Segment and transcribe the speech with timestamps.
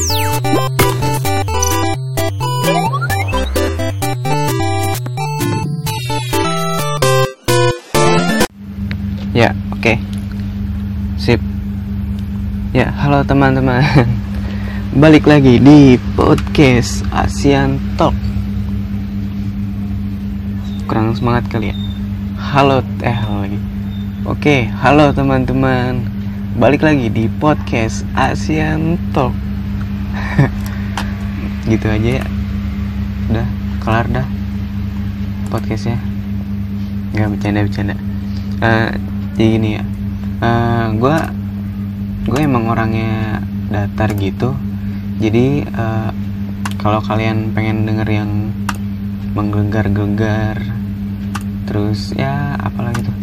[0.00, 0.08] Ya,
[9.76, 10.00] oke.
[11.20, 11.36] Sip.
[12.72, 13.84] Ya, halo teman-teman.
[15.04, 18.16] Balik lagi di podcast ASEAN Talk.
[20.88, 21.76] Kurang semangat kali ya.
[22.40, 23.60] Halo, eh halo lagi.
[24.24, 26.08] Oke, halo teman-teman.
[26.56, 29.49] Balik lagi di podcast ASEAN Talk.
[31.72, 32.24] gitu aja ya.
[33.30, 33.46] Udah,
[33.82, 34.26] kelar dah
[35.50, 35.98] podcastnya.
[37.14, 37.96] Nggak bercanda-bercanda.
[38.60, 38.90] Eh,
[39.40, 39.84] jadi gini ya
[41.00, 41.16] gue
[42.28, 43.40] gue emang orangnya
[43.72, 44.56] datar gitu
[45.20, 46.10] jadi eh,
[46.80, 48.52] kalau kalian pengen denger yang
[49.36, 50.60] menggelegar-gelegar
[51.68, 53.16] terus ya apalagi tuh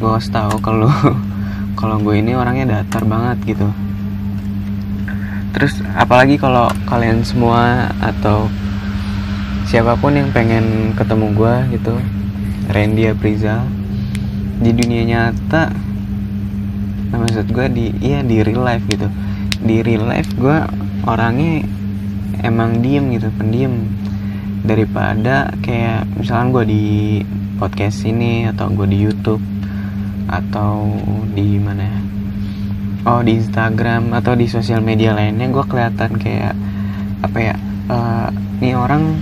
[0.00, 0.90] gue harus tahu kalau
[1.80, 3.68] kalau gue ini orangnya datar banget gitu
[5.56, 8.52] terus apalagi kalau kalian semua atau
[9.64, 11.96] siapa pun yang pengen ketemu gue gitu
[12.68, 13.64] Randy Aprizal
[14.60, 15.68] di dunia nyata
[17.12, 19.08] nah, maksud gue di iya di real life gitu.
[19.60, 20.58] Di real life gue
[21.08, 21.64] orangnya
[22.44, 23.88] emang diem gitu pendiam.
[24.66, 26.84] Daripada kayak misalkan gue di
[27.56, 29.40] podcast ini atau gue di YouTube
[30.26, 30.90] atau
[31.30, 32.15] di mana ya
[33.06, 36.58] oh di Instagram atau di sosial media lainnya gue kelihatan kayak
[37.22, 37.54] apa ya
[37.86, 38.28] uh,
[38.74, 39.14] orang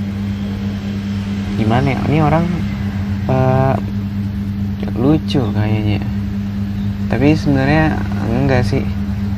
[1.54, 2.00] gimana ya?
[2.08, 2.44] Ini orang
[3.28, 3.76] uh,
[4.96, 6.02] lucu kayaknya.
[7.12, 8.82] Tapi sebenarnya enggak sih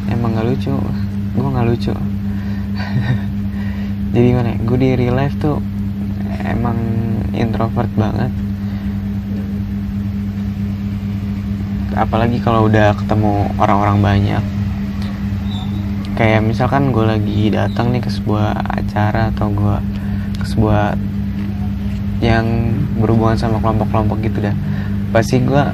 [0.08, 0.72] emang nggak lucu.
[1.36, 1.94] Gue nggak lucu.
[4.16, 4.58] Jadi gimana ya?
[4.62, 5.60] gue di real life tuh
[6.46, 6.78] emang
[7.36, 8.32] introvert banget
[11.96, 14.44] apalagi kalau udah ketemu orang-orang banyak.
[16.16, 19.76] Kayak misalkan gue lagi datang nih ke sebuah acara atau gue
[20.40, 20.96] ke sebuah
[22.20, 24.56] yang berhubungan sama kelompok-kelompok gitu dah
[25.12, 25.64] pasti gue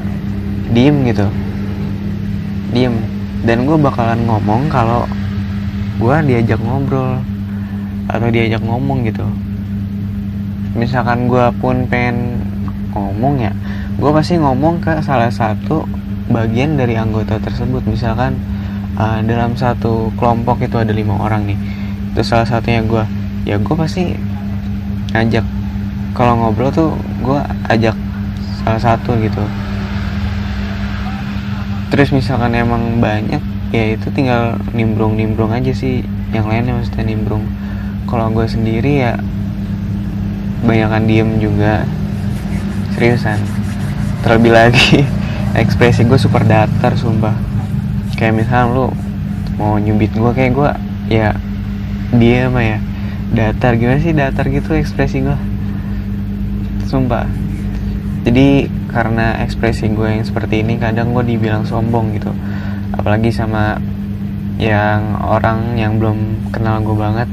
[0.71, 1.27] diem gitu.
[2.71, 2.95] Diem.
[3.43, 5.03] Dan gue bakalan ngomong kalau
[5.99, 7.19] gue diajak ngobrol
[8.07, 9.27] atau diajak ngomong gitu.
[10.79, 12.39] Misalkan gue pun pengen
[12.93, 13.53] ngomong ya
[13.93, 15.85] gue pasti ngomong ke salah satu
[16.31, 17.83] bagian dari anggota tersebut.
[17.89, 18.39] Misalkan
[18.99, 21.59] uh, dalam satu kelompok itu ada lima orang nih.
[22.13, 23.05] Itu salah satunya gue
[23.49, 24.15] ya gue pasti
[25.17, 25.45] ngajak.
[26.13, 26.93] Kalau ngobrol tuh
[27.25, 27.41] gue
[27.73, 27.97] ajak
[28.63, 29.43] salah satu gitu.
[31.93, 33.41] Terus misalkan emang banyak
[33.73, 36.05] ya itu tinggal nimbrung nimbrung aja sih.
[36.33, 37.45] Yang lainnya maksudnya nimbrung.
[38.09, 39.17] Kalau gue sendiri ya
[40.63, 41.89] banyakkan diem juga.
[42.93, 43.41] Seriusan.
[44.23, 45.22] Terlebih lagi
[45.53, 47.37] ekspresi gue super datar sumpah.
[48.17, 48.87] Kayak misalnya lu
[49.61, 50.71] mau nyubit gue kayak gue
[51.13, 51.37] ya
[52.17, 52.79] dia mah ya
[53.33, 55.39] datar gimana sih datar gitu ekspresi gue
[56.89, 57.29] sumpah.
[58.23, 62.33] Jadi karena ekspresi gue yang seperti ini kadang gue dibilang sombong gitu.
[62.97, 63.81] Apalagi sama
[64.57, 67.29] yang orang yang belum kenal gue banget.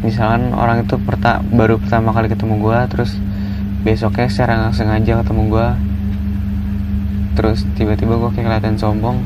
[0.00, 3.12] Misalkan orang itu perta baru pertama kali ketemu gue terus
[3.84, 5.68] besoknya secara nggak sengaja ketemu gue
[7.36, 9.22] terus tiba-tiba gue kayak kelihatan sombong.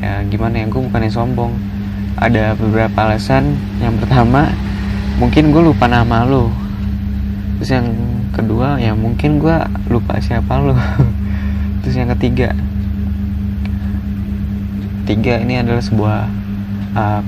[0.00, 0.66] Ya gimana ya?
[0.68, 1.52] Gue bukannya sombong.
[2.20, 3.56] Ada beberapa alasan.
[3.80, 4.52] Yang pertama
[5.20, 6.48] mungkin gue lupa nama lo
[7.60, 7.92] terus yang
[8.32, 9.52] kedua ya mungkin gue
[9.92, 10.72] lupa siapa lo
[11.84, 12.56] terus yang ketiga
[15.04, 16.24] tiga ini adalah sebuah
[16.96, 17.20] uh,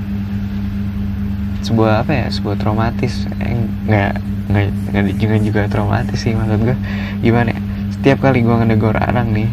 [1.63, 2.27] sebuah apa ya?
[2.27, 3.23] Sebuah traumatis.
[3.39, 3.55] Eh,
[3.87, 4.13] nggak
[4.51, 6.77] nggak juga juga traumatis sih maksud gue
[7.23, 7.61] gimana ya
[8.03, 9.47] setiap kali gue ngedegor orang nih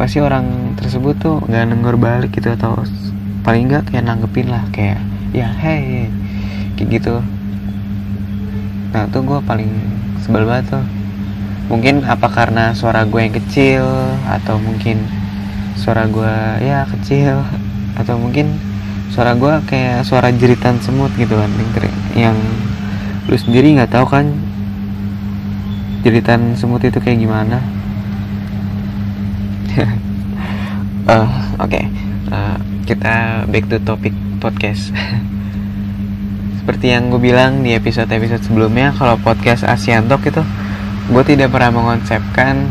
[0.00, 2.80] pasti orang tersebut tuh nggak nenggor balik gitu atau
[3.44, 4.96] paling nggak kayak nanggepin lah kayak
[5.36, 6.08] ya hey
[6.80, 7.20] kayak gitu.
[8.96, 9.68] Nah tuh gue paling
[10.24, 10.84] sebel banget tuh.
[11.68, 13.84] Mungkin apa karena suara gue yang kecil
[14.24, 15.04] atau mungkin
[15.76, 16.34] suara gue
[16.64, 17.44] ya kecil
[18.00, 18.56] atau mungkin
[19.12, 21.52] suara gue kayak suara jeritan semut gitu kan
[22.16, 22.40] yang
[23.28, 24.32] lu sendiri nggak tahu kan
[26.00, 27.60] jeritan semut itu kayak gimana
[29.78, 31.28] uh,
[31.64, 31.70] oke.
[31.70, 31.84] Okay.
[32.30, 34.90] uh, kita back to topic podcast.
[36.60, 40.42] Seperti yang gue bilang di episode-episode sebelumnya kalau podcast ASEAN Talk itu
[41.10, 42.68] gue tidak pernah mengonsepkan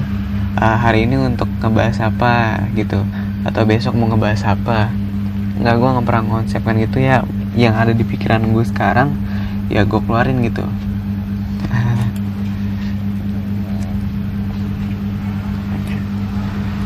[0.56, 3.04] uh, hari ini untuk ngebahas apa gitu
[3.44, 4.92] atau besok mau ngebahas apa.
[5.60, 7.24] Nggak gue nggak pernah mengonsepkan gitu ya.
[7.58, 9.10] Yang ada di pikiran gue sekarang
[9.70, 10.66] ya gue keluarin gitu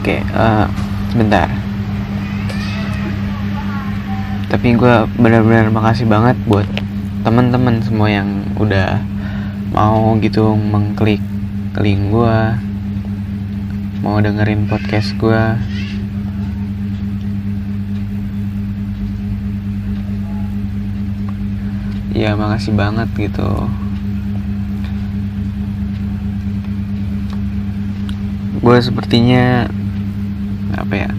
[0.03, 0.67] oke uh,
[1.15, 1.47] sebentar
[4.51, 6.67] tapi gue benar-benar makasih banget buat
[7.23, 8.99] teman-teman semua yang udah
[9.71, 11.23] mau gitu mengklik
[11.79, 12.37] link gue
[14.03, 15.39] mau dengerin podcast gue
[22.13, 23.49] ya makasih banget gitu.
[28.63, 29.67] Gue sepertinya
[30.77, 31.09] apa ya?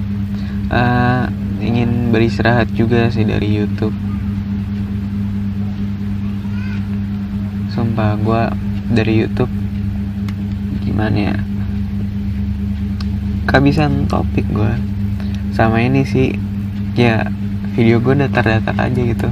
[0.71, 1.25] Uh,
[1.62, 3.95] ingin beristirahat juga sih dari YouTube.
[7.73, 8.43] Sumpah gue
[8.95, 9.51] dari YouTube
[10.85, 11.37] gimana ya?
[13.49, 14.75] Kehabisan topik gue
[15.55, 16.35] sama ini sih
[16.99, 17.31] ya
[17.75, 19.29] video gue datar-datar aja gitu.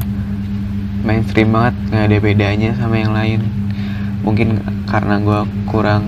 [1.03, 3.41] Mainstream banget nggak ada bedanya sama yang lain.
[4.23, 6.07] Mungkin karena gue kurang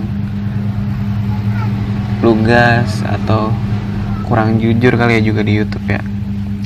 [2.23, 3.51] lugas atau
[4.25, 6.01] kurang jujur kali ya juga di YouTube ya.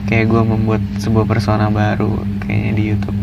[0.07, 3.19] Kayak gue membuat sebuah persona baru kayaknya di YouTube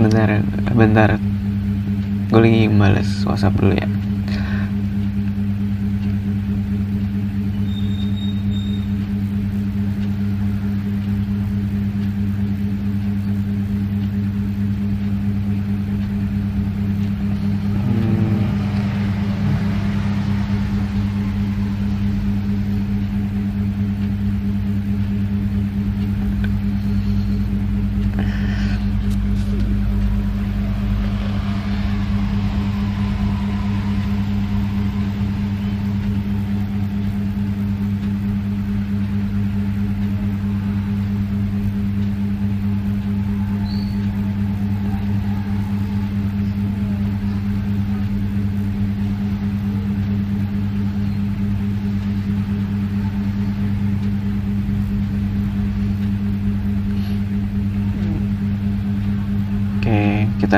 [0.00, 0.40] bentar
[0.72, 1.10] bentar
[2.90, 3.86] males whatsapp dulu ya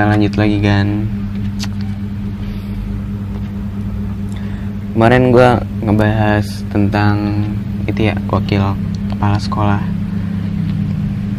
[0.08, 1.06] lanjut lagi kan
[4.92, 5.48] kemarin gue
[5.82, 7.42] ngebahas tentang
[7.88, 8.76] itu ya wakil
[9.10, 9.82] kepala sekolah.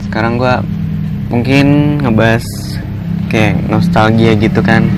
[0.04, 0.56] Sekarang gue
[1.30, 2.44] mungkin ngebahas
[3.30, 4.90] kayak nostalgia gitu kan.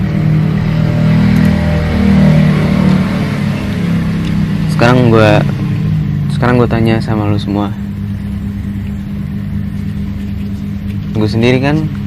[4.72, 5.32] Sekarang gue
[6.32, 7.70] sekarang gue tanya sama lu semua.
[11.12, 11.86] Gue sendiri kan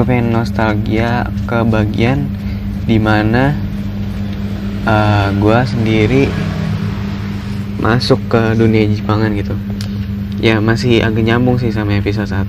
[0.00, 2.24] gue pengen nostalgia ke bagian
[2.88, 3.52] di mana
[4.88, 6.24] uh, eh, gue sendiri
[7.84, 9.52] masuk ke dunia Jepangan gitu.
[10.40, 12.48] Ya masih agak nyambung sih sama episode 1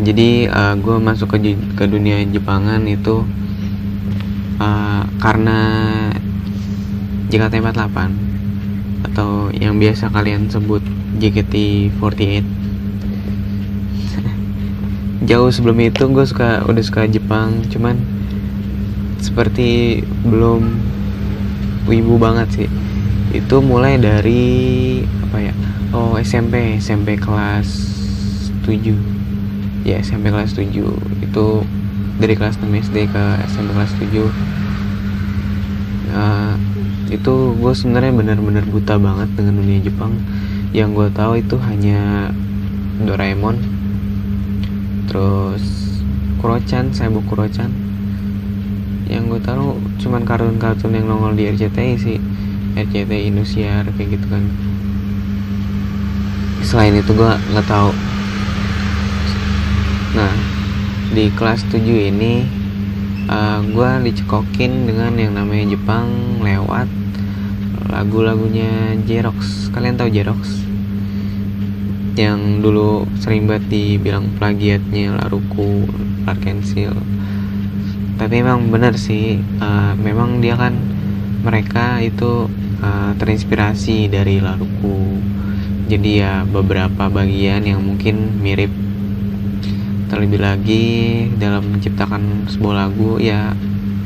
[0.00, 3.20] jadi uh, eh, gue masuk ke ke dunia Jepangan itu
[4.56, 5.58] uh, karena
[7.28, 7.98] JKT48
[9.12, 10.80] atau yang biasa kalian sebut
[11.20, 12.44] JKT48
[15.24, 18.00] jauh sebelum itu gue suka udah suka Jepang cuman
[19.20, 20.80] seperti belum
[21.84, 22.68] wibu banget sih.
[23.30, 25.54] Itu mulai dari apa ya
[25.92, 27.68] oh SMP SMP kelas
[28.64, 30.66] 7 ya SMP kelas 7
[31.24, 31.46] itu
[32.20, 34.28] dari kelas 6 SD ke SMP kelas 7
[36.16, 36.54] uh,
[37.10, 40.14] itu gue sebenarnya benar-benar buta banget dengan dunia Jepang.
[40.70, 42.30] Yang gue tahu itu hanya
[43.02, 43.79] Doraemon
[45.10, 45.62] terus
[46.38, 47.68] Kurochan saya buku Kurochan.
[49.10, 52.18] Yang gue tahu cuman kartun-kartun yang nongol di RCTI sih.
[52.78, 54.46] RCTI Indosiar kayak gitu kan.
[56.62, 57.90] Selain itu gue nggak tahu.
[60.16, 60.32] Nah
[61.10, 62.46] di kelas 7 ini
[63.26, 66.06] uh, gue dicekokin dengan yang namanya Jepang
[66.38, 66.86] lewat
[67.90, 70.69] lagu-lagunya Jerox kalian tahu Jerox
[72.20, 75.88] yang dulu sering banget dibilang plagiatnya Laruku
[76.28, 76.92] Arkensil
[78.20, 80.76] tapi emang bener sih uh, memang dia kan
[81.40, 82.52] mereka itu
[82.84, 85.20] uh, terinspirasi dari laruku
[85.90, 88.70] jadi ya beberapa bagian yang mungkin mirip.
[90.06, 90.86] Terlebih lagi
[91.34, 93.58] dalam menciptakan sebuah lagu ya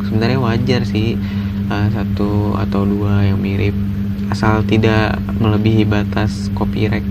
[0.08, 1.20] sebenarnya wajar sih
[1.68, 3.76] uh, satu atau dua yang mirip.
[4.32, 7.04] Asal tidak melebihi batas copyright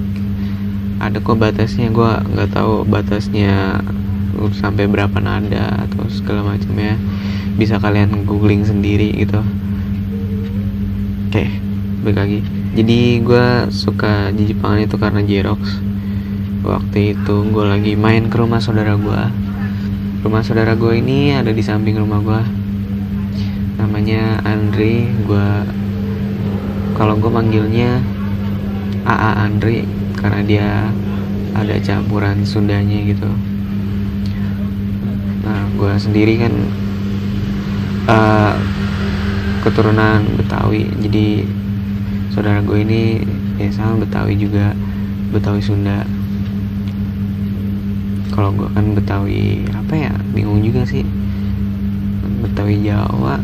[1.09, 3.83] ada kok batasnya gue nggak tahu batasnya
[4.55, 6.95] sampai berapa nada atau segala macamnya
[7.59, 9.39] bisa kalian googling sendiri gitu.
[11.29, 11.45] Oke
[12.03, 12.39] balik lagi.
[12.73, 15.61] Jadi gue suka di Jepangan itu karena Jerox
[16.63, 19.21] waktu itu gue lagi main ke rumah saudara gue
[20.23, 22.41] rumah saudara gue ini ada di samping rumah gue
[23.75, 25.49] namanya Andre gue
[26.95, 27.99] kalau gue manggilnya
[29.03, 29.83] AA Andre
[30.23, 30.67] karena dia
[31.51, 33.27] ada campuran Sundanya gitu.
[35.43, 36.53] Nah gue sendiri kan
[38.07, 38.55] uh,
[39.67, 40.87] keturunan Betawi.
[41.03, 41.43] Jadi
[42.31, 43.19] saudara gue ini
[43.59, 44.71] ya sama Betawi juga
[45.35, 46.07] Betawi Sunda.
[48.31, 51.03] Kalau gue kan Betawi apa ya bingung juga sih.
[52.39, 53.43] Betawi Jawa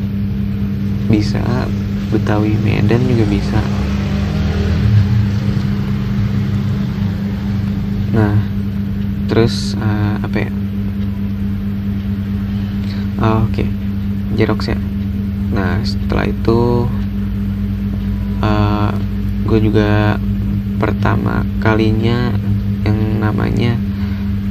[1.10, 1.42] bisa
[2.14, 3.62] Betawi Medan juga bisa
[8.10, 8.34] nah
[9.40, 10.52] terus uh, apa ya?
[13.24, 13.56] Oh, oke.
[13.56, 13.72] Okay.
[14.36, 14.76] Jerox ya.
[15.56, 16.84] Nah setelah itu
[18.44, 18.92] uh, eh,
[19.48, 20.20] gue juga
[20.76, 22.36] pertama kalinya
[22.84, 23.80] yang namanya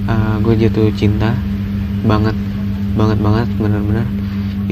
[0.08, 1.36] uh, gue jatuh cinta
[2.08, 2.32] banget
[2.96, 4.08] banget banget bener-bener.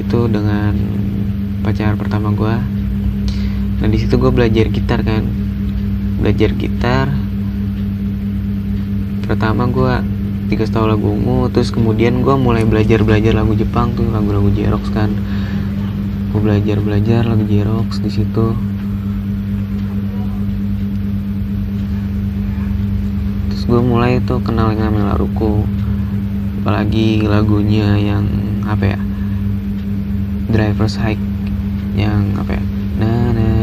[0.00, 0.72] Itu dengan
[1.60, 2.56] pacar pertama gue
[3.84, 5.28] nah di situ gue belajar gitar kan.
[6.24, 7.25] Belajar gitar
[9.26, 9.94] pertama gue
[10.46, 14.86] dikasih tahu lagu ungu terus kemudian gue mulai belajar belajar lagu Jepang tuh lagu-lagu Jerox
[14.94, 15.10] kan.
[16.30, 18.54] Gue belajar belajar lagu Jerox di situ.
[23.50, 25.66] Terus gue mulai tuh kenal dengan Melaruku
[26.62, 28.26] apalagi lagunya yang
[28.62, 29.00] apa ya?
[30.46, 31.22] Driver's Hike
[31.98, 32.64] yang apa ya?
[33.02, 33.55] Na na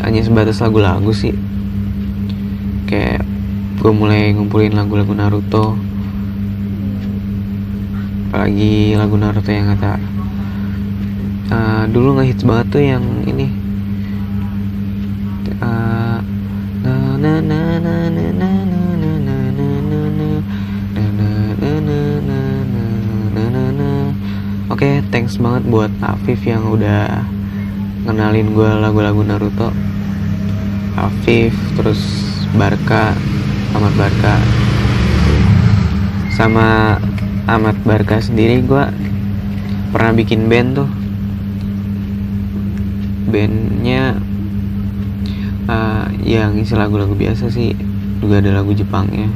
[0.00, 1.32] hanya sebatas lagu-lagu sih
[2.84, 3.24] kayak
[3.80, 5.78] gue mulai ngumpulin lagu-lagu Naruto
[8.28, 9.96] apalagi lagu Naruto yang kata
[11.50, 13.48] uh, dulu hits banget tuh yang ini
[15.64, 16.20] uh,
[24.70, 27.28] Oke, okay, thanks banget buat Afif yang udah
[28.10, 29.70] ngenalin gue lagu-lagu Naruto.
[30.98, 32.02] Afif, terus
[32.58, 33.14] Barka,
[33.70, 34.34] Ahmad Barka.
[36.34, 36.98] Sama
[37.46, 38.82] Ahmad Barka sendiri gue
[39.94, 40.90] pernah bikin band tuh.
[43.30, 44.18] Bandnya
[45.70, 47.78] uh, yang isi lagu-lagu biasa sih,
[48.18, 49.30] juga ada lagu Jepangnya.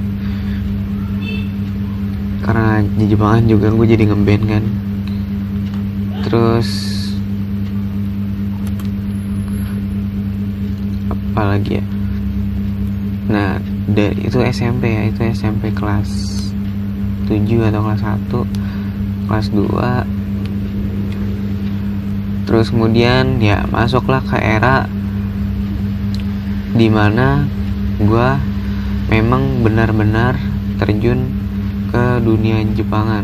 [2.43, 4.65] Karena di Jepangan juga gue jadi ngeband kan
[6.25, 6.94] terus
[11.55, 11.85] lagi ya.
[13.31, 16.11] Nah dari itu SMP ya itu SMP kelas
[17.31, 20.25] 7 atau kelas 1 kelas 2
[22.45, 24.85] terus kemudian ya masuklah ke era
[26.77, 27.49] di mana
[27.97, 28.29] gue
[29.09, 30.37] memang benar-benar
[30.77, 31.31] terjun
[31.95, 33.23] ke dunia Jepangan.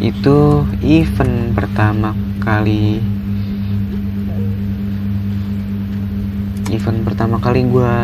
[0.00, 2.12] Itu event pertama
[2.44, 3.00] kali
[6.70, 7.94] event pertama kali gue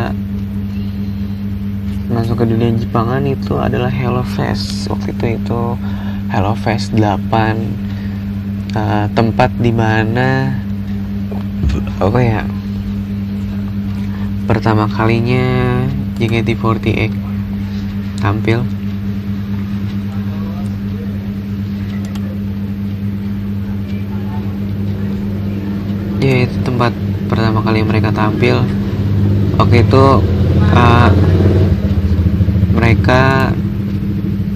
[2.11, 4.87] masuk ke dunia Jepangan itu adalah Hello Fest.
[4.91, 5.61] Waktu itu itu
[6.27, 7.03] Hello Fest 8
[8.75, 10.51] uh, tempat di mana
[11.97, 12.43] apa ya
[14.47, 15.83] pertama kalinya
[16.19, 17.11] JKT48
[18.19, 18.63] tampil.
[26.17, 26.91] Ya itu tempat
[27.27, 28.63] pertama kali mereka tampil
[29.59, 30.05] waktu itu
[30.71, 31.11] uh,
[32.71, 33.51] mereka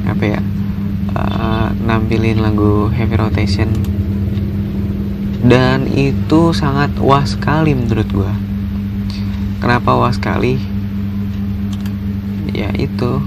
[0.07, 0.41] apa ya
[1.15, 3.69] uh, nampilin lagu Heavy Rotation.
[5.41, 8.33] Dan itu sangat wah sekali menurut gue
[9.61, 10.57] kenapa wah sekali?
[12.51, 13.21] Ya itu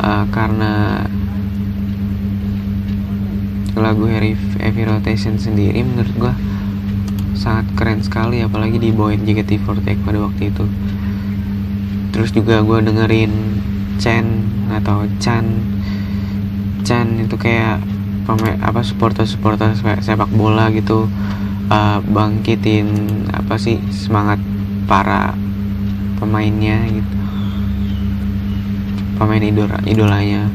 [0.00, 1.04] uh, karena
[3.76, 6.34] lagu Heavy, Rotation sendiri menurut gue
[7.46, 10.66] sangat keren sekali apalagi dibawain JKT48 pada waktu itu.
[12.10, 13.30] Terus juga gue dengerin
[14.02, 14.26] Chen
[14.74, 15.46] atau Chan.
[16.82, 17.78] Chan itu kayak
[18.58, 21.06] apa supporter supporter sepak bola gitu
[21.70, 22.90] uh, bangkitin
[23.30, 24.42] apa sih semangat
[24.90, 25.38] para
[26.18, 27.14] pemainnya gitu.
[29.22, 30.50] Pemain idola idolanya.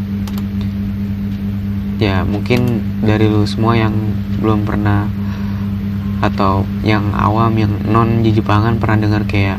[2.04, 3.96] Ya mungkin dari lu semua yang
[4.44, 5.21] belum pernah
[6.22, 9.58] atau yang awam yang non di Jepangan pernah dengar kayak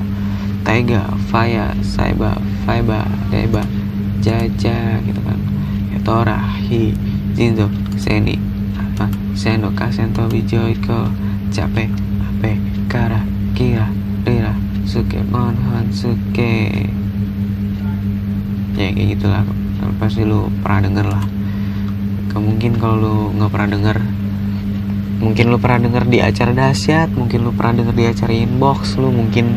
[0.62, 3.02] Taiga, Faya, Saiba, Faiba,
[3.34, 3.66] Deba,
[4.22, 5.38] Jaja gitu kan.
[6.02, 6.90] Tora, Hi,
[7.34, 8.34] Jinzo, Seni,
[8.74, 9.06] apa,
[9.38, 11.10] Seno, Kasento, Wijoiko,
[11.54, 11.86] Cape,
[12.18, 12.58] Ape,
[12.90, 13.22] Kara,
[13.54, 13.86] Kira,
[14.26, 16.90] Rira, Suke, Monhon, Suke.
[18.74, 19.46] Ya kayak gitulah.
[19.98, 21.24] Pasti lu pernah denger lah.
[22.34, 23.96] Mungkin kalau lu nggak pernah denger
[25.22, 29.14] mungkin lu pernah denger di acara dahsyat mungkin lu pernah denger di acara inbox lu
[29.14, 29.54] mungkin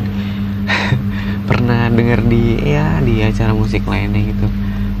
[1.50, 4.46] pernah denger di ya di acara musik lainnya gitu.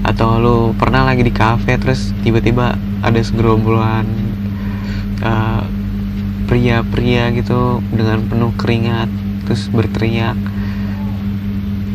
[0.02, 4.06] Atau lu pernah lagi di cafe terus tiba-tiba ada segerombolan
[5.22, 5.62] uh,
[6.50, 9.10] pria-pria gitu dengan penuh keringat
[9.46, 10.38] terus berteriak.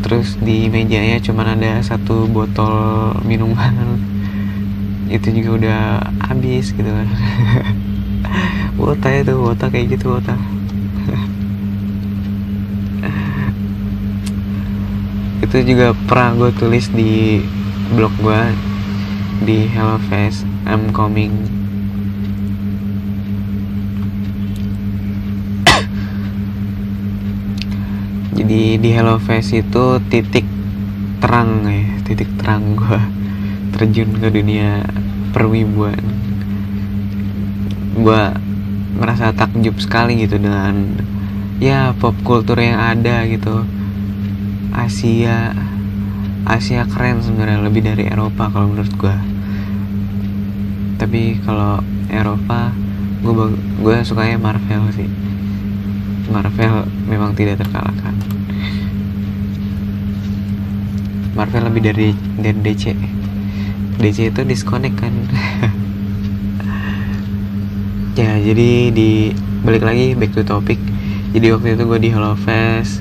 [0.02, 4.00] Terus di mejanya cuman ada satu botol minuman.
[5.12, 5.80] Itu juga udah
[6.24, 7.04] habis gitu kan
[8.80, 10.36] wota itu wota kayak gitu wota
[15.44, 17.42] itu juga pernah gue tulis di
[17.92, 18.40] blog gue
[19.42, 21.34] di Hello Face I'm coming.
[28.38, 30.46] Jadi di Hello Face itu titik
[31.18, 33.02] terang ya titik terang gue
[33.74, 34.86] terjun ke dunia
[35.34, 35.98] perwibuan.
[37.98, 38.22] Gue
[39.02, 41.02] merasa takjub sekali gitu dengan
[41.58, 43.66] ya pop kultur yang ada gitu.
[44.70, 45.50] Asia
[46.46, 49.16] Asia keren sebenarnya lebih dari Eropa kalau menurut gue
[51.02, 52.70] tapi kalau Eropa
[53.26, 53.34] gue
[53.82, 55.10] gue sukanya Marvel sih.
[56.30, 58.14] Marvel memang tidak terkalahkan.
[61.34, 62.94] Marvel lebih dari dari DC
[63.98, 65.12] DC itu disconnect kan
[68.12, 69.32] ya jadi di
[69.64, 70.76] balik lagi back to topic.
[71.32, 73.00] Jadi waktu itu gue di Hello Fest.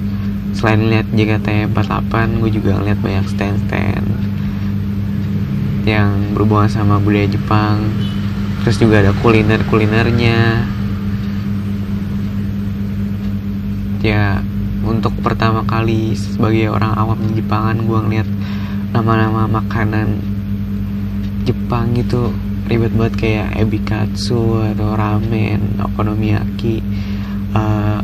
[0.55, 4.07] Selain lihat JKT48 gue juga ngeliat banyak stand-stand
[5.83, 7.91] yang berhubungan sama budaya Jepang.
[8.63, 10.39] Terus juga ada kuliner-kulinernya.
[13.99, 14.39] Ya
[14.81, 18.29] untuk pertama kali sebagai orang awam di Jepangan gue ngeliat
[18.95, 20.23] nama-nama makanan
[21.43, 22.31] Jepang itu
[22.71, 26.79] ribet banget kayak ebikatsu atau ramen, okonomiyaki,
[27.51, 27.99] uh,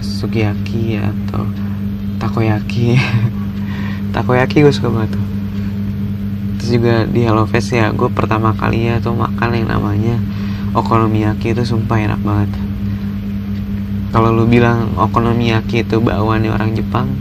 [0.00, 1.44] sukiyaki atau
[2.16, 2.96] takoyaki.
[4.16, 5.26] takoyaki gue suka banget tuh.
[6.56, 10.16] Terus juga di Hello Fest ya, gue pertama kali ya tuh makan yang namanya
[10.72, 12.48] okonomiyaki itu sumpah enak banget.
[14.16, 17.12] Kalau lu bilang okonomiyaki itu bawaannya orang Jepang,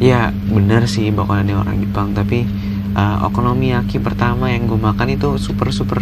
[0.00, 2.48] ya bener sih bawaannya orang Jepang, tapi
[2.96, 6.00] uh, okonomiyaki pertama yang gue makan itu super super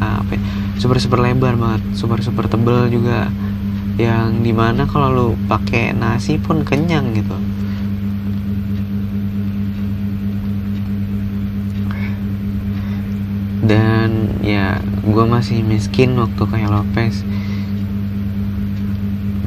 [0.00, 0.42] uh, apa ya,
[0.80, 3.28] super super lebar banget super super tebel juga.
[3.94, 7.36] Yang di mana kalau lu pakai nasi pun kenyang gitu.
[13.64, 17.22] Dan ya gue masih miskin waktu Hello Fest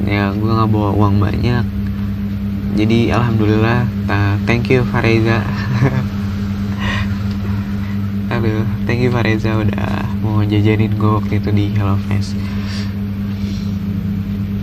[0.08, 1.66] ya gue nggak bawa uang banyak.
[2.72, 5.44] Jadi alhamdulillah uh, thank you Fareza
[8.48, 12.32] Aduh, thank you Fareza udah mau jajanin gue waktu itu di Hello Fest.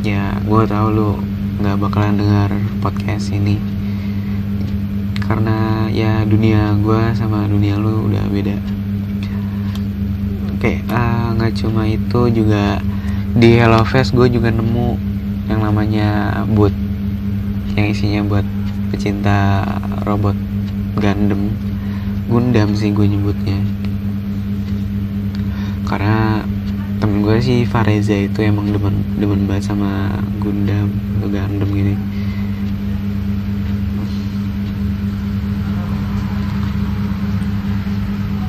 [0.01, 1.21] Ya, gue tau lu
[1.61, 2.49] nggak bakalan dengar
[2.81, 3.61] podcast ini
[5.21, 8.57] karena ya dunia gue sama dunia lu udah beda.
[10.57, 12.81] Oke, ah, nggak uh, cuma itu juga
[13.37, 14.97] di Hello Fest gue juga nemu
[15.45, 16.73] yang namanya booth
[17.77, 18.45] yang isinya buat
[18.89, 19.61] pecinta
[20.09, 20.33] robot
[20.97, 21.53] Gundam
[22.25, 23.74] Gundam sih gue nyebutnya
[25.85, 26.41] karena
[26.97, 30.09] temen gue sih Fareza itu emang demen demen banget sama
[30.41, 30.89] Gundam
[31.21, 31.93] atau Gundam gini.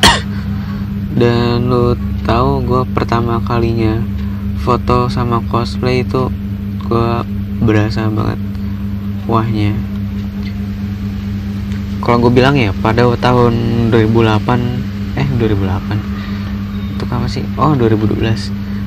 [1.20, 1.92] Dan lu
[2.24, 4.00] tahu gue pertama kalinya
[4.64, 6.32] foto sama cosplay itu
[6.88, 7.08] gue
[7.60, 8.40] berasa banget
[9.28, 9.76] wahnya.
[12.00, 13.54] Kalau gue bilang ya pada tahun
[13.92, 16.15] 2008 eh 2008
[17.06, 18.18] itu apa sih oh 2012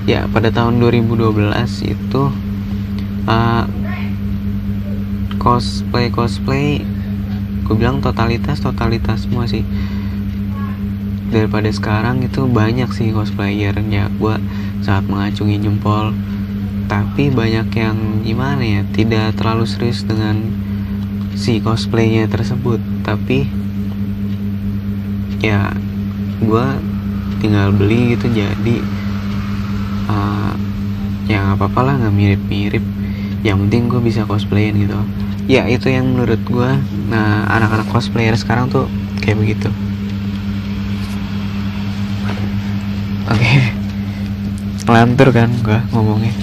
[0.04, 1.40] ya pada tahun 2012
[1.88, 2.22] itu
[3.26, 3.64] uh,
[5.40, 6.84] cosplay cosplay
[7.70, 9.62] gue bilang totalitas totalitas semua sih.
[11.30, 14.36] Daripada sekarang itu banyak sih cosplayernya gue
[14.82, 16.18] saat mengacungi jempol.
[16.90, 20.42] Tapi banyak yang gimana ya tidak terlalu serius dengan
[21.38, 22.82] si cosplaynya tersebut.
[23.06, 23.46] Tapi
[25.46, 25.70] ya
[26.42, 26.68] gue
[27.40, 28.76] tinggal beli gitu jadi
[30.12, 30.54] uh,
[31.26, 32.86] ya nggak apa-apa lah nggak mirip-mirip.
[33.42, 35.00] Yang penting gue bisa cosplayin gitu.
[35.50, 36.72] Ya itu yang menurut gue
[37.10, 38.86] nah anak-anak cosplayer sekarang tuh
[39.24, 39.72] kayak begitu.
[43.30, 43.42] Oke.
[43.42, 43.80] Okay.
[44.90, 46.34] lantur kan gua ngomongnya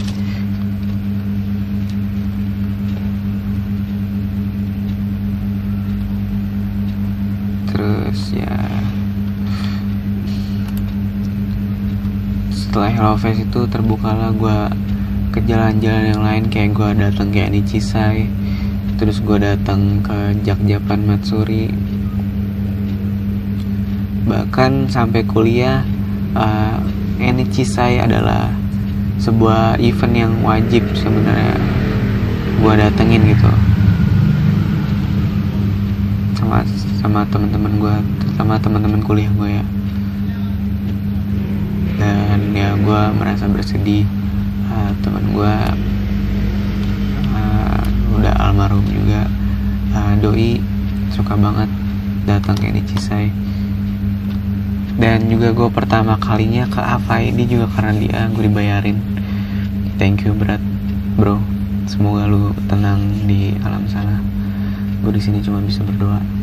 [7.67, 8.55] terus ya
[12.77, 14.69] setelah Hello Face itu terbukalah gua
[15.33, 18.29] ke jalan-jalan yang lain kayak gua datang ke Anicisai
[19.01, 21.73] terus gua datang ke Jak-Japan Matsuri.
[24.29, 25.89] Bahkan sampai kuliah
[26.37, 26.77] uh,
[27.65, 28.53] saya adalah
[29.25, 31.57] sebuah event yang wajib sebenarnya
[32.61, 33.53] gue datengin gitu.
[36.37, 36.61] Sama
[37.01, 39.65] sama teman-teman gue terutama teman-teman kuliah gue ya
[42.07, 44.07] dan ya gue merasa bersedih.
[44.71, 45.55] Uh, teman gue
[47.35, 47.83] uh,
[48.15, 49.27] udah almarhum juga.
[49.91, 50.63] Uh, doi
[51.11, 51.67] suka banget
[52.29, 53.33] datang ke Nicisai
[54.97, 58.99] dan juga gue pertama kalinya ke Ava ini juga karena dia gue dibayarin.
[59.99, 60.61] Thank you berat
[61.17, 61.41] bro.
[61.87, 64.21] Semoga lu tenang di alam sana.
[65.03, 66.36] Gue di sini cuma bisa berdoa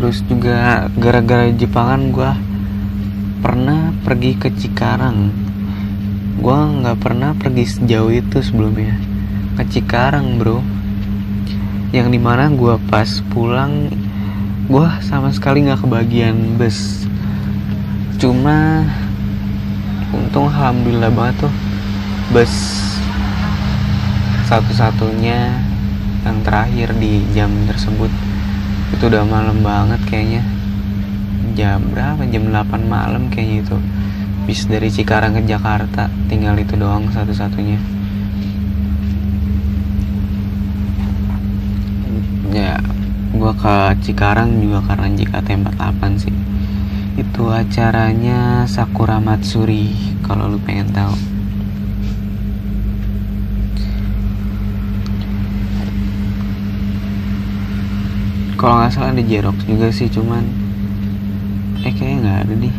[0.00, 2.32] terus juga gara-gara Jepangan gue
[3.44, 5.28] pernah pergi ke Cikarang.
[6.40, 8.96] Gue nggak pernah pergi sejauh itu sebelumnya.
[9.60, 10.64] Ke Cikarang bro.
[11.92, 13.92] Yang di mana gue pas pulang
[14.72, 17.04] gue sama sekali nggak kebagian bus.
[18.16, 18.88] Cuma
[20.16, 21.54] untung alhamdulillah banget tuh
[22.32, 22.56] bus
[24.48, 25.60] satu-satunya
[26.24, 28.08] yang terakhir di jam tersebut
[28.94, 30.42] itu udah malam banget kayaknya.
[31.54, 32.22] Jam berapa?
[32.28, 33.76] Jam 8 malam kayaknya itu.
[34.44, 36.10] Bis dari Cikarang ke Jakarta.
[36.28, 37.78] Tinggal itu doang satu-satunya.
[42.50, 42.76] Ya
[43.34, 43.74] gua ke
[44.04, 46.34] Cikarang juga karena JKT 48 sih.
[47.18, 49.90] Itu acaranya Sakura Matsuri
[50.26, 51.39] kalau lu pengen tahu
[58.60, 60.44] kalau nggak salah di Jerox juga sih cuman
[61.80, 62.74] eh kayaknya nggak ada nih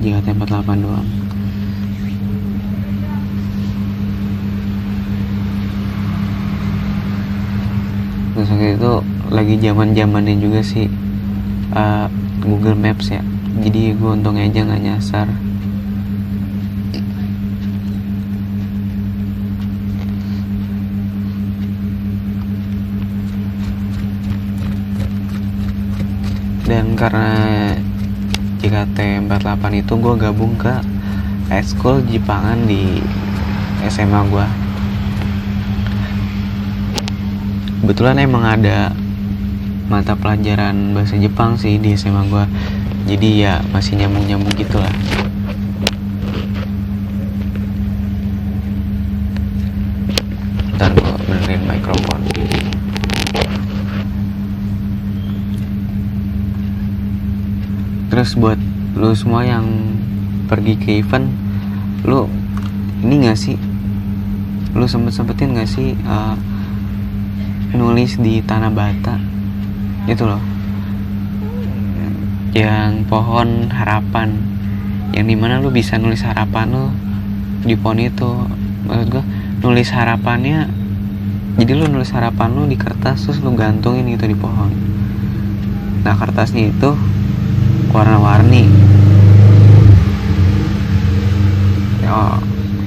[0.00, 1.08] Jakarta 48 doang.
[8.32, 8.92] Terus itu
[9.28, 10.88] lagi zaman zamannya juga sih
[11.76, 12.08] uh,
[12.40, 13.20] Google Maps ya.
[13.60, 15.28] Jadi gue untung aja nggak nyasar
[26.70, 27.74] dan karena
[28.62, 30.70] JKT48 itu gue gabung ke
[31.50, 33.02] ekskul Jepangan di
[33.90, 34.46] SMA gue
[37.82, 38.94] kebetulan emang ada
[39.90, 42.44] mata pelajaran bahasa Jepang sih di SMA gue
[43.10, 44.94] jadi ya masih nyambung-nyambung gitu lah
[50.78, 52.20] ntar gue benerin mikrofon
[58.20, 58.60] terus buat
[59.00, 59.64] lu semua yang
[60.44, 61.24] pergi ke event
[62.04, 62.28] lu
[63.00, 63.56] ini gak sih?
[64.76, 66.36] Lu sempet sempetin gak sih uh,
[67.72, 69.16] nulis di tanah bata?
[70.04, 70.36] Itu loh.
[72.52, 74.36] Yang pohon harapan.
[75.16, 76.92] Yang di mana lu bisa nulis harapan lu
[77.64, 78.36] di pohon itu.
[78.84, 79.24] Maksud gua
[79.64, 80.68] nulis harapannya
[81.56, 84.76] jadi lu nulis harapan lu di kertas terus lu gantungin gitu di pohon.
[86.04, 87.09] Nah kertasnya itu
[87.90, 88.70] warna-warni.
[92.10, 92.38] Oh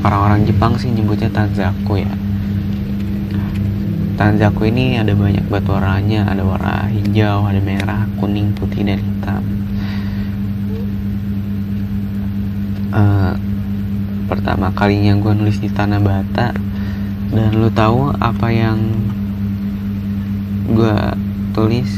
[0.03, 2.13] orang-orang Jepang sih nyebutnya tanzaku ya.
[4.19, 6.27] Tanzaku ini ada banyak batu warnanya.
[6.27, 9.43] Ada warna hijau ada merah kuning putih dan hitam.
[12.93, 13.33] Uh,
[14.29, 16.53] pertama kalinya gue nulis di tanah bata
[17.33, 18.77] dan lu tahu apa yang
[20.71, 20.95] gue
[21.57, 21.89] tulis?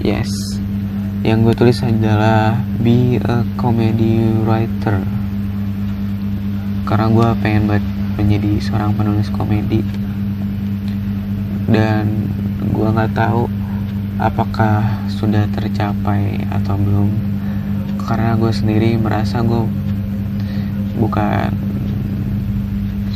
[0.00, 0.55] Yes
[1.26, 5.02] yang gue tulis adalah be a comedy writer.
[6.86, 7.82] Karena gue pengen banget
[8.14, 9.82] menjadi seorang penulis komedi.
[11.66, 12.30] Dan
[12.62, 13.50] gue nggak tahu
[14.22, 17.10] apakah sudah tercapai atau belum.
[18.06, 19.66] Karena gue sendiri merasa gue
[20.94, 21.50] bukan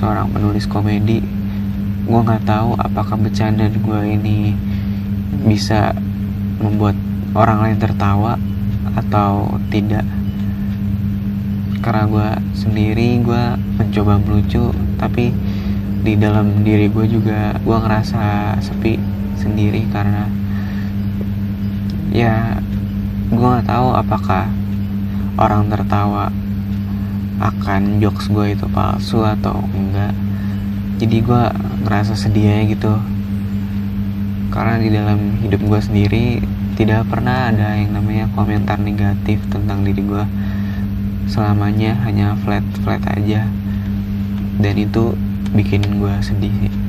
[0.02, 1.22] seorang penulis komedi.
[2.10, 4.58] Gue nggak tahu apakah bercanda gue ini
[5.46, 5.94] bisa
[6.58, 6.98] membuat
[7.34, 8.34] orang lain tertawa
[8.98, 10.06] atau tidak.
[11.80, 13.44] Karena gue sendiri gue
[13.80, 15.32] mencoba melucu tapi
[16.00, 18.96] di dalam diri gue juga gue ngerasa sepi
[19.36, 20.28] sendiri karena
[22.12, 22.60] ya
[23.30, 24.44] gue nggak tahu apakah
[25.40, 26.28] orang tertawa
[27.40, 30.12] akan jokes gue itu palsu atau enggak.
[31.00, 31.42] Jadi gue
[31.88, 32.92] ngerasa sedih aja gitu
[34.50, 36.26] karena di dalam hidup gue sendiri
[36.74, 40.24] tidak pernah ada yang namanya komentar negatif tentang diri gue
[41.30, 43.46] selamanya hanya flat flat aja.
[44.60, 45.14] Dan itu
[45.54, 46.52] bikin gue sedih.
[46.60, 46.80] sih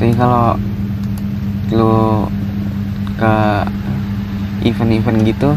[0.00, 0.52] tapi kalau
[1.72, 2.28] lu
[3.16, 3.34] ke
[4.68, 5.56] event-event gitu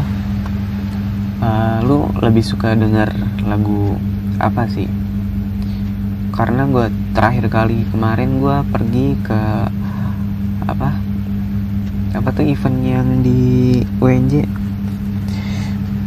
[1.44, 3.12] uh, lu lebih suka denger
[3.44, 4.00] lagu
[4.40, 4.88] apa sih?
[6.32, 9.40] Karena gue terakhir kali kemarin gue pergi ke
[10.64, 10.96] apa
[12.16, 14.48] apa tuh event yang di UNJ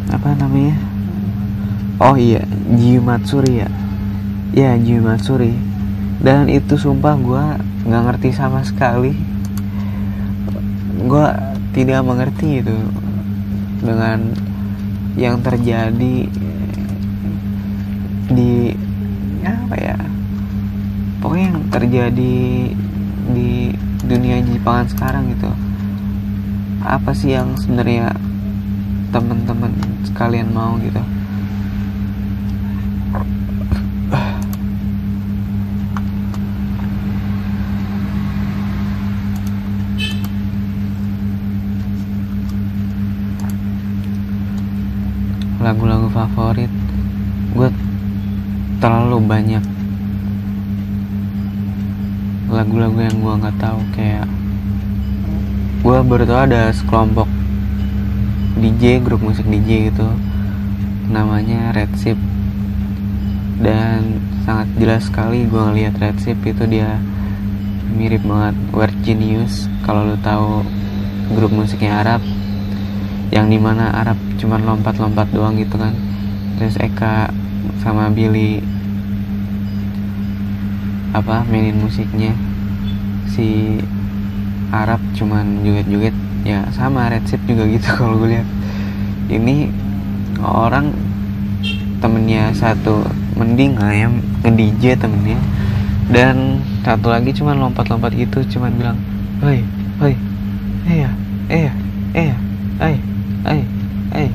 [0.09, 0.73] apa namanya?
[2.01, 2.41] Oh iya
[2.73, 3.69] Jiu Matsuri ya.
[4.57, 5.53] Ya Jiu Matsuri.
[6.17, 7.45] Dan itu sumpah gue
[7.87, 9.15] nggak ngerti sama sekali.
[11.07, 11.27] Gue
[11.71, 12.77] tidak mengerti itu
[13.79, 14.35] dengan
[15.15, 16.27] yang terjadi
[18.27, 18.75] di
[19.47, 19.95] apa ya
[21.23, 22.35] pokoknya yang terjadi
[23.31, 23.51] di
[24.03, 25.49] dunia Jepangan sekarang gitu.
[26.83, 28.11] Apa sih yang sebenarnya
[29.15, 29.71] teman-teman
[30.03, 30.99] sekalian mau gitu
[45.67, 46.71] lagu-lagu favorit
[47.51, 47.69] gue
[48.79, 49.63] terlalu banyak
[52.47, 54.23] lagu-lagu yang gue nggak tahu kayak
[55.83, 57.27] gue baru tau ada sekelompok
[58.57, 60.07] DJ grup musik DJ gitu
[61.07, 62.19] namanya Red Ship.
[63.57, 66.97] Dan sangat jelas sekali gue ngeliat Red Ship itu dia
[67.93, 69.69] mirip banget Weird Genius.
[69.85, 70.65] Kalau lo tahu
[71.37, 72.21] grup musiknya Arab
[73.29, 75.93] yang di mana Arab cuman lompat-lompat doang gitu kan.
[76.57, 77.33] Terus Eka
[77.83, 78.61] sama Billy
[81.11, 82.37] apa mainin musiknya.
[83.27, 83.81] Si
[84.71, 86.15] Arab cuman joget-joget.
[86.47, 88.47] Ya sama Red juga gitu kalau gue lihat.
[89.27, 89.73] Ini
[90.39, 90.95] orang
[91.99, 93.03] temennya satu
[93.35, 94.07] mending lah ya
[94.45, 95.39] nge temennya.
[96.07, 98.97] Dan satu lagi cuman lompat-lompat gitu cuman bilang
[99.43, 99.59] hei
[99.99, 100.15] hei
[100.87, 101.11] eh ya
[101.51, 101.73] eh ya
[102.15, 102.37] eh ya
[102.79, 102.97] eh
[103.51, 103.76] eh
[104.15, 104.31] eh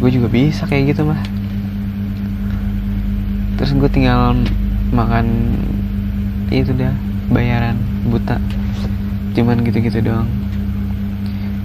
[0.00, 1.20] gue juga bisa kayak gitu mah
[3.60, 4.32] terus gue tinggal
[4.90, 5.26] makan
[6.50, 6.90] itu dah
[7.30, 7.78] bayaran
[8.10, 8.36] buta.
[9.38, 10.26] Cuman gitu-gitu doang.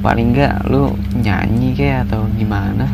[0.06, 2.86] Paling enggak lu nyanyi kayak atau gimana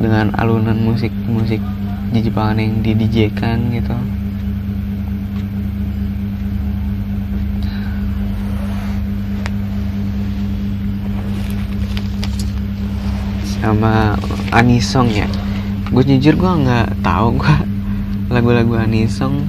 [0.00, 1.60] dengan alunan musik musik
[2.08, 3.92] di Jepangan yang di DJ kan gitu
[13.66, 14.14] sama
[14.54, 15.26] anisong ya.
[15.90, 17.56] Gue jujur gue nggak tahu gue
[18.30, 19.42] lagu-lagu Anisong.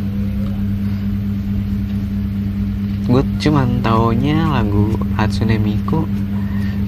[3.06, 6.10] Gue cuman taunya lagu Hatsune Miku.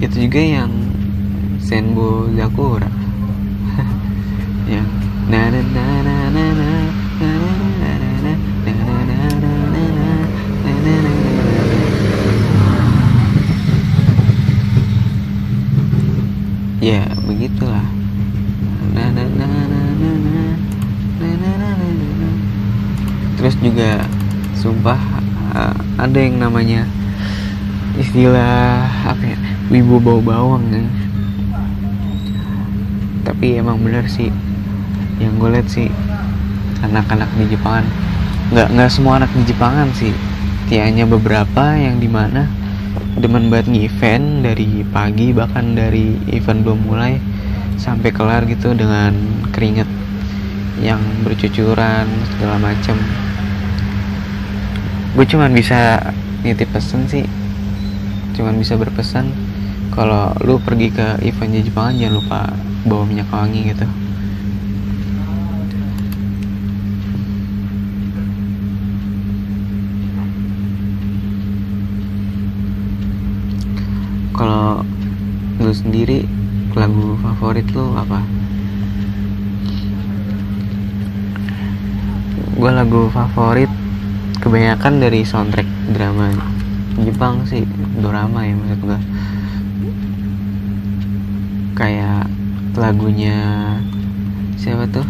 [0.02, 0.74] Itu juga yang
[1.62, 2.90] Senbo Zakura
[4.74, 4.90] yang
[5.30, 5.86] na na na
[6.34, 6.79] na na
[16.80, 17.84] ya begitulah
[23.40, 24.04] terus juga
[24.56, 25.00] sumpah
[26.00, 26.88] ada yang namanya
[28.00, 29.38] istilah apa ya
[29.68, 30.84] wibu bau bawang ya.
[33.28, 34.32] tapi emang bener sih
[35.20, 35.92] yang gue lihat sih
[36.80, 37.84] anak-anak di Jepangan
[38.56, 40.16] nggak nggak semua anak di Jepangan sih
[40.72, 42.48] tiannya beberapa yang di mana
[43.20, 47.20] demen banget event dari pagi bahkan dari event belum mulai
[47.76, 49.12] sampai kelar gitu dengan
[49.52, 49.88] keringet
[50.80, 52.96] yang bercucuran segala macem.
[55.20, 56.00] Gue cuman bisa
[56.48, 57.28] nitip pesen sih.
[58.40, 59.36] Cuman bisa berpesan
[59.92, 62.40] kalau lu pergi ke event di Jepang jangan lupa
[62.88, 63.84] bawa minyak wangi gitu
[74.40, 74.88] kalau
[75.70, 76.26] lu sendiri
[76.74, 78.26] lagu favorit lu apa
[82.58, 83.70] gue lagu favorit
[84.42, 86.34] kebanyakan dari soundtrack drama
[87.06, 87.70] Jepang sih
[88.02, 89.00] drama ya maksud gue
[91.78, 92.26] kayak
[92.74, 93.38] lagunya
[94.58, 95.06] siapa tuh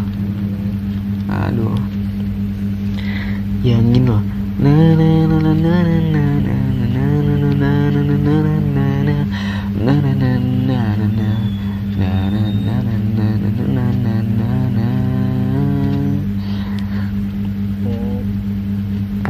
[1.24, 1.80] aduh
[3.64, 4.20] yang ini loh
[4.60, 9.49] na na na na na na na na na na na na na na na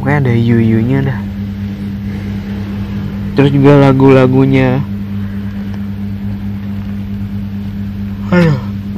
[0.01, 1.19] pokoknya ada yu-yu-nya dah.
[3.37, 4.83] Terus juga lagu-lagunya.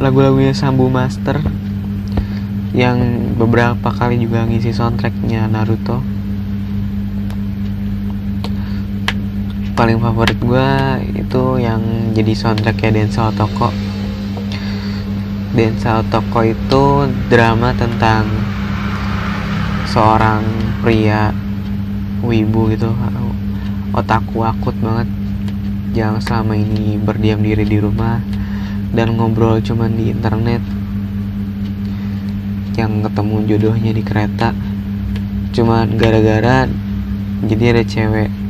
[0.01, 1.37] Lagu-lagunya Sambu Master
[2.73, 2.97] yang
[3.37, 6.01] beberapa kali juga ngisi soundtracknya Naruto
[9.73, 10.69] paling favorit gue
[11.17, 11.81] itu yang
[12.13, 13.73] jadi soundtracknya Densa Otoko
[15.57, 18.29] Densa Otoko itu drama tentang
[19.89, 20.45] seorang
[20.86, 21.33] pria
[22.21, 22.93] wibu gitu
[23.93, 25.09] otakku akut banget
[25.93, 28.17] yang selama ini berdiam diri di rumah
[28.93, 30.62] dan ngobrol cuman di internet
[32.73, 34.49] yang ketemu jodohnya di kereta.
[35.53, 36.65] Cuman gara-gara
[37.45, 38.42] jadi ada cewek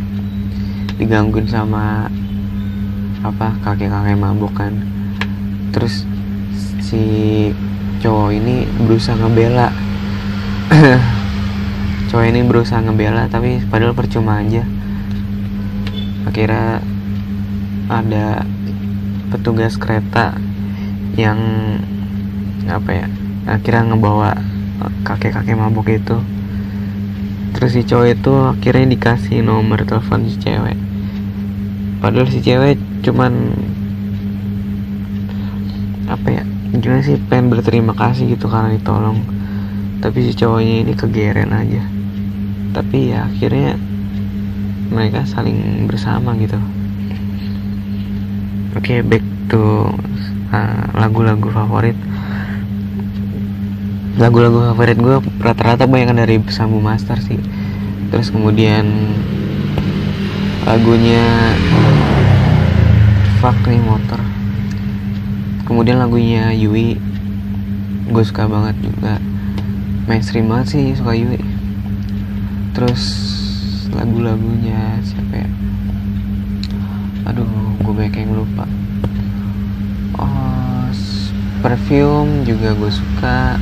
[1.03, 2.07] digangguin sama
[3.27, 4.71] apa kakek-kakek mabuk kan.
[5.75, 6.07] Terus
[6.79, 7.03] si
[7.99, 9.67] cowok ini berusaha ngebela.
[12.07, 14.63] Cowok ini berusaha ngebela tapi padahal percuma aja.
[16.23, 16.79] Akhirnya
[17.91, 18.47] ada
[19.27, 20.39] petugas kereta
[21.19, 21.39] yang
[22.63, 23.07] apa ya
[23.43, 24.39] akhirnya ngebawa
[25.03, 26.15] kakek-kakek mabuk itu.
[27.59, 30.92] Terus si cowok itu akhirnya dikasih nomor telepon si cewek
[32.03, 33.31] padahal si cewek cuman
[36.11, 36.43] apa ya
[36.75, 39.23] gimana sih pengen berterima kasih gitu karena ditolong.
[40.03, 41.79] Tapi si cowoknya ini kegeren aja.
[42.75, 43.79] Tapi ya akhirnya
[44.91, 46.59] mereka saling bersama gitu.
[48.75, 49.87] Oke okay, back to
[50.51, 51.95] uh, lagu-lagu uh, favorit.
[54.19, 57.39] Lagu-lagu favorit gue rata-rata banyak dari Sambu Master sih.
[58.11, 58.85] Terus kemudian
[60.63, 61.23] lagunya
[63.43, 64.23] Fuck nih motor.
[65.67, 66.95] Kemudian lagunya Yui
[68.07, 69.19] gue suka banget juga.
[70.07, 71.43] Mainstream banget sih suka Yui.
[72.71, 73.03] Terus
[73.91, 75.49] lagu-lagunya siapa ya?
[77.27, 78.63] Aduh gue banyak yang lupa.
[80.15, 80.87] Oh
[81.59, 83.59] perfume juga gue suka.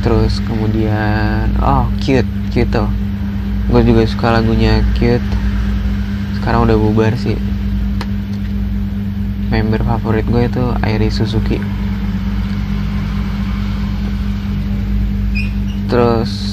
[0.00, 2.88] Terus kemudian oh cute cute tuh.
[3.68, 5.41] Gue juga suka lagunya cute
[6.42, 7.38] sekarang udah bubar sih.
[9.46, 11.62] Member favorit gue itu Airi Suzuki.
[15.86, 16.50] Terus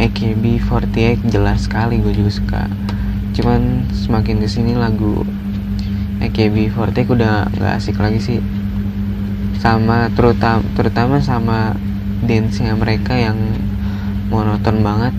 [0.00, 2.62] AKB48 jelas sekali gue juga suka.
[3.36, 5.20] Cuman semakin ke sini lagu
[6.24, 8.40] AKB48 udah gak asik lagi sih.
[9.60, 11.76] Sama terutama terutama sama
[12.24, 13.36] dance nya mereka yang
[14.32, 15.12] monoton banget.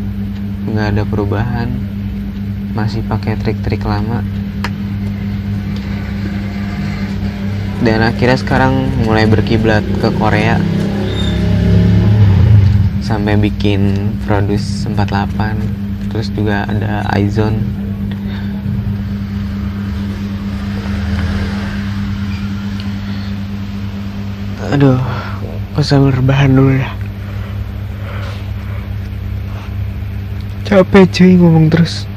[0.66, 1.93] Nggak ada perubahan
[2.74, 4.26] masih pakai trik-trik lama.
[7.86, 10.58] Dan akhirnya sekarang mulai berkiblat ke Korea.
[13.04, 17.62] Sampai bikin Produce 48 terus juga ada Aizon.
[24.74, 24.98] Aduh
[25.74, 26.90] gue sambil rebahan dulu ya.
[30.64, 32.08] Capek cuy ngomong terus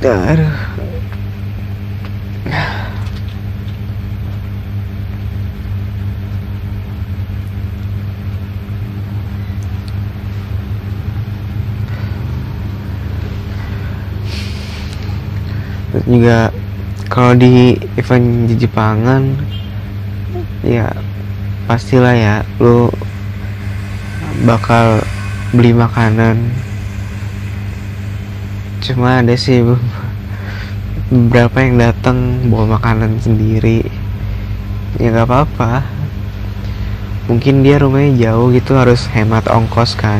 [0.00, 0.48] aduh.
[15.90, 16.48] Terus juga
[17.12, 19.36] kalau di event di Jepangan
[20.64, 20.88] ya
[21.68, 22.88] pastilah ya lu
[24.48, 25.04] bakal
[25.52, 26.38] beli makanan
[28.90, 29.62] cuma ada sih
[31.06, 33.86] beberapa yang datang bawa makanan sendiri.
[34.98, 35.86] Ya nggak apa-apa.
[37.30, 40.18] Mungkin dia rumahnya jauh gitu harus hemat ongkos kan.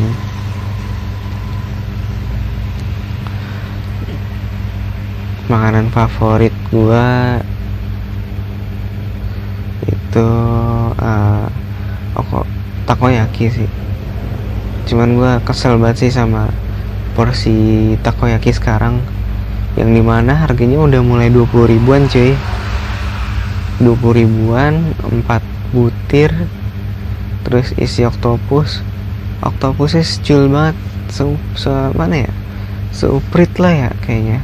[5.50, 7.42] Makanan favorit gua
[9.82, 10.28] itu
[11.02, 11.46] uh,
[12.86, 13.70] takoyaki sih.
[14.86, 16.46] Cuman gua kesel banget sih sama
[17.20, 18.96] porsi takoyaki sekarang
[19.76, 22.32] yang di mana harganya udah mulai 20 ribuan cuy.
[23.76, 23.92] 20
[24.24, 25.28] ribuan 4
[25.76, 26.32] butir
[27.44, 28.80] terus isi oktopus
[29.44, 30.76] oktopusnya secul banget
[31.12, 31.28] se,
[31.60, 32.32] se mana ya?
[32.96, 34.40] Seuprit lah ya kayaknya.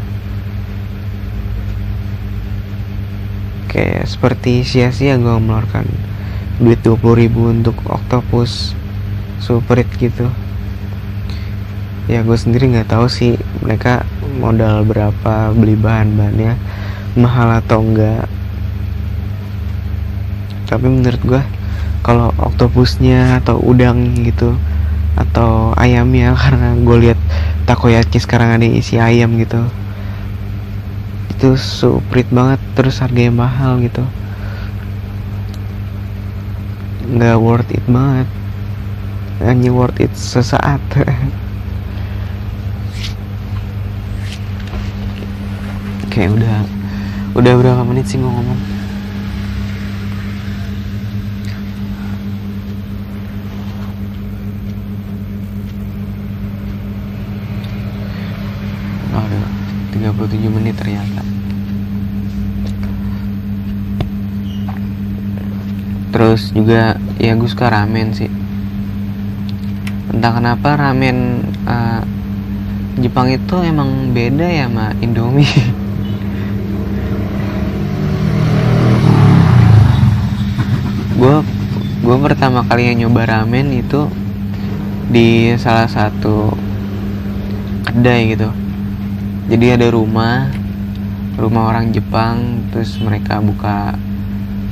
[3.73, 5.89] Kayak seperti sia-sia gue mengeluarkan
[6.61, 8.77] duit 20 ribu untuk octopus
[9.41, 10.29] super gitu
[12.07, 14.07] ya gue sendiri nggak tahu sih mereka
[14.39, 16.55] modal berapa beli bahan-bahannya
[17.19, 18.31] mahal atau enggak
[20.67, 21.43] tapi menurut gue
[22.07, 24.55] kalau oktopusnya atau udang gitu
[25.19, 27.19] atau ayamnya karena gue lihat
[27.67, 29.67] takoyaki sekarang ada isi ayam gitu
[31.37, 34.01] itu suprit banget terus harganya mahal gitu.
[37.13, 38.25] Nggak worth it banget.
[39.45, 40.81] Hanya worth it sesaat
[46.17, 46.65] oke udah
[47.37, 48.61] udah berapa menit sih gue ngomong?
[59.13, 59.45] Aduh,
[59.93, 61.21] 37 menit ternyata.
[66.17, 68.33] Terus juga ya gue suka ramen sih.
[70.17, 72.01] Entah kenapa ramen uh,
[73.05, 75.45] Jepang itu emang beda ya sama Indomie
[82.06, 84.09] gue gue pertama kali yang nyoba ramen itu
[85.13, 86.49] di salah satu
[87.85, 88.49] kedai gitu.
[89.53, 90.49] Jadi ada rumah
[91.37, 94.01] rumah orang Jepang terus mereka buka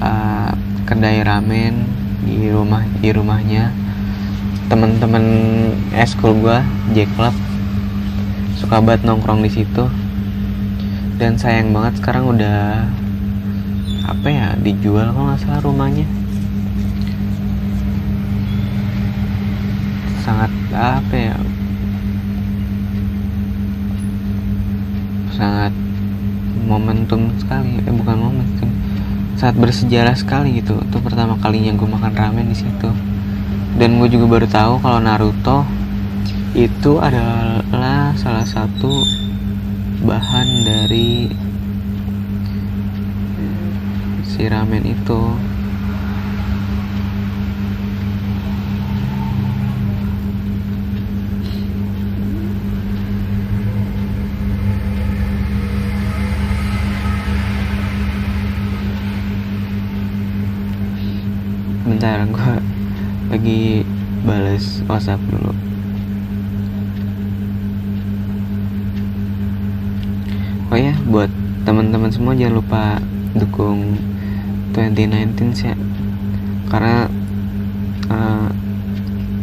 [0.00, 0.56] uh,
[0.88, 1.84] kedai ramen
[2.24, 3.68] di rumah di rumahnya.
[4.72, 5.24] Temen-temen
[6.00, 6.64] eskul gua
[6.96, 7.36] Jack Club
[8.56, 9.84] suka banget nongkrong di situ.
[11.20, 12.88] Dan sayang banget sekarang udah
[14.08, 16.23] apa ya dijual kalau nggak salah rumahnya
[20.24, 21.36] sangat apa ya
[25.36, 25.72] sangat
[26.64, 27.84] momentum sekali.
[27.84, 28.70] Eh bukan momentum
[29.36, 30.80] sangat bersejarah sekali gitu.
[30.80, 32.88] Itu pertama kalinya gue makan ramen di situ.
[33.76, 35.66] Dan gue juga baru tahu kalau Naruto
[36.54, 39.02] itu adalah salah satu
[40.06, 41.26] bahan dari
[44.22, 45.20] si ramen itu
[62.04, 62.56] bentar gue
[63.32, 63.80] lagi
[64.28, 65.56] balas whatsapp dulu.
[70.68, 71.32] Oh ya buat
[71.64, 73.00] teman-teman semua jangan lupa
[73.32, 73.96] dukung
[74.76, 75.72] 2019 ya.
[76.68, 77.08] Karena
[78.12, 78.52] uh,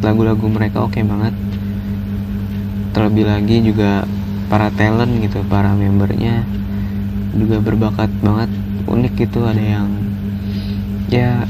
[0.05, 1.33] lagu-lagu mereka oke okay banget.
[2.93, 4.05] Terlebih lagi juga
[4.53, 6.45] para talent gitu para membernya
[7.33, 8.53] juga berbakat banget.
[8.85, 9.89] Unik gitu ada yang
[11.09, 11.49] ya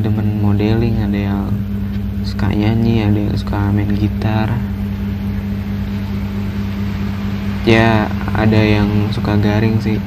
[0.00, 1.52] demen modeling ada yang
[2.24, 4.48] suka nyanyi ada yang suka main gitar.
[7.62, 10.00] Ya ada yang suka garing sih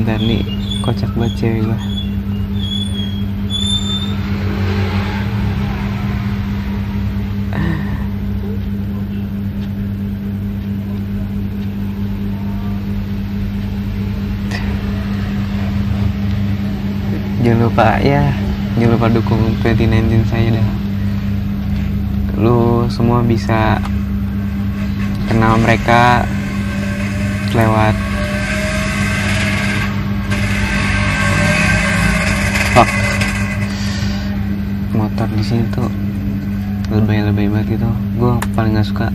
[0.00, 0.40] Ntar nih
[0.80, 1.78] kocak banget cewek gue
[17.40, 18.30] jangan lupa ya.
[18.78, 20.68] Jangan lupa dukung 2019 saya dah
[22.40, 23.76] lu semua bisa
[25.28, 26.24] kenal mereka
[27.52, 27.92] lewat
[34.94, 35.88] motor di sini tuh
[36.90, 37.90] lebay-lebay banget gitu.
[38.18, 39.06] Gue paling gak suka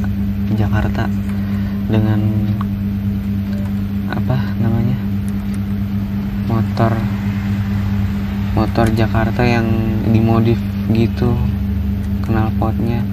[0.55, 1.09] Jakarta
[1.91, 2.19] dengan
[4.11, 4.97] apa namanya?
[6.45, 6.93] Motor
[8.55, 9.67] motor Jakarta yang
[10.15, 10.57] dimodif
[10.87, 11.35] gitu
[12.23, 13.03] knalpotnya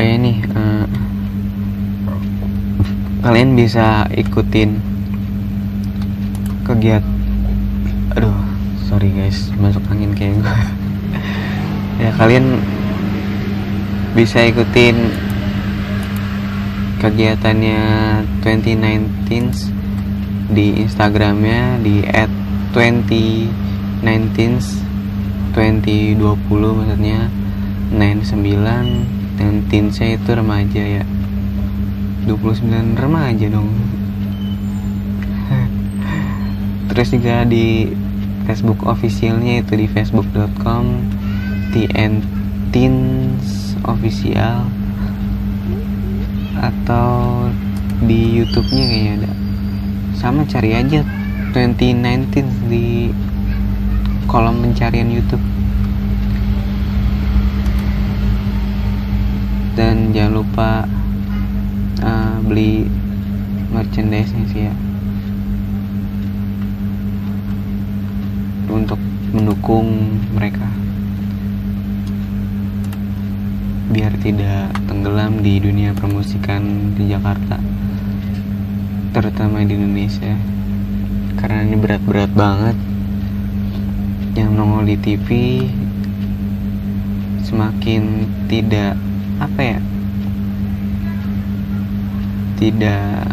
[0.00, 0.84] kayak nih eh,
[3.20, 4.80] kalian bisa ikutin
[6.64, 7.04] kegiatan
[8.16, 8.32] aduh
[8.88, 10.56] sorry guys masuk angin kayak gue
[12.08, 12.56] ya kalian
[14.16, 15.12] bisa ikutin
[17.04, 17.84] kegiatannya
[18.40, 22.32] 2019 di Instagramnya di at
[22.72, 24.00] 2019
[25.52, 26.16] 2020
[26.80, 27.28] maksudnya
[27.92, 31.04] 99 dan teensnya itu remaja ya
[32.28, 33.70] 29 remaja dong.
[36.90, 37.94] Terus juga di
[38.50, 40.84] Facebook officialnya itu di facebook.com
[41.70, 42.18] tn
[42.74, 44.66] teens official
[46.58, 47.46] atau
[48.02, 49.32] di YouTube-nya kayaknya ada.
[50.18, 51.06] Sama cari aja
[51.54, 53.14] 2019 di
[54.26, 55.42] kolom pencarian YouTube.
[59.78, 60.84] Dan jangan lupa
[62.02, 62.88] uh, beli
[63.70, 64.74] merchandise-nya sih ya.
[68.70, 70.66] Untuk mendukung mereka.
[73.90, 77.58] Biar tidak tenggelam di dunia permusikan di Jakarta.
[79.10, 80.34] Terutama di Indonesia.
[81.38, 82.76] Karena ini berat-berat banget.
[84.38, 85.28] Yang nongol di TV
[87.42, 88.94] semakin tidak
[89.42, 89.89] apa ya
[92.60, 93.32] tidak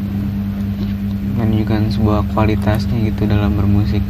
[1.36, 4.02] menunjukkan sebuah kualitasnya gitu dalam bermusik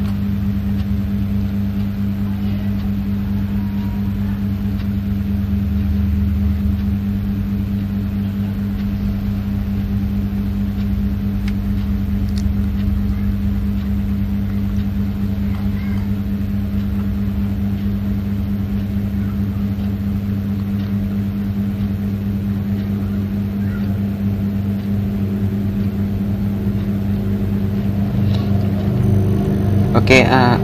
[30.07, 30.55] Oke, eh,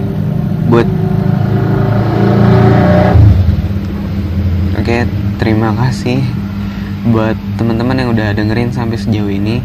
[0.72, 0.88] buat
[4.80, 5.04] Oke,
[5.36, 6.24] terima kasih
[7.12, 9.60] buat teman-teman yang udah dengerin sampai sejauh ini.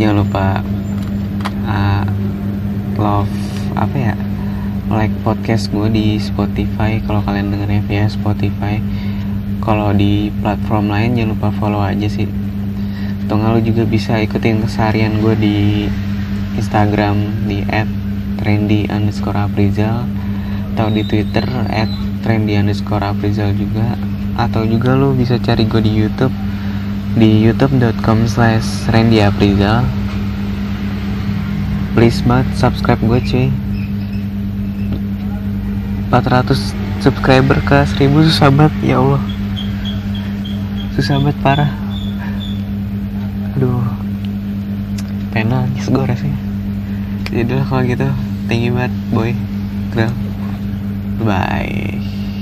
[0.00, 0.64] Jangan lupa
[1.68, 2.08] eh,
[2.96, 3.28] love
[3.76, 4.16] apa ya?
[4.88, 8.80] Like podcast gue di Spotify kalau kalian dengernya via Spotify.
[9.60, 12.24] Kalau di platform lain jangan lupa follow aja sih.
[13.28, 15.84] Atau lu juga bisa ikutin keseharian gue di
[16.56, 17.60] Instagram di
[18.38, 20.06] trendy underscore aprizal
[20.74, 21.90] atau di twitter at
[22.22, 23.98] trendy underscore aprizal juga
[24.38, 26.34] atau juga lo bisa cari gue di youtube
[27.18, 29.82] di youtube.com slash Randy Aprizal.
[31.98, 33.48] Please banget subscribe gue cuy.
[36.14, 39.22] 400 subscriber ke 1000 susah banget ya Allah.
[40.94, 41.72] Susah banget parah.
[43.58, 43.82] Aduh.
[45.34, 46.38] Pengen nangis gue rasanya.
[47.34, 48.08] Yaudah kalau gitu
[48.48, 49.36] Thank you banget boy.
[49.92, 50.12] Girl
[51.20, 52.17] Bye